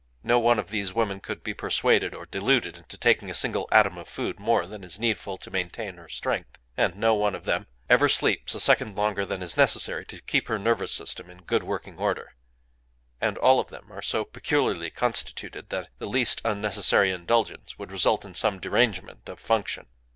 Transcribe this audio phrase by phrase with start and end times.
[0.23, 3.99] No one of these women could be persuaded or deluded into taking a single atom
[3.99, 7.67] of food more than is needful to maintain her strength; and no one of them
[7.87, 11.61] ever sleeps a second longer than is necessary to keep her nervous system in good
[11.61, 12.33] working order.
[13.21, 18.25] And all of them are so peculiarly constituted that the least unnecessary indulgence would result
[18.25, 19.85] in some derangement of function.